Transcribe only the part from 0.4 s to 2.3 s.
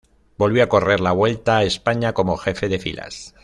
a correr la Vuelta a España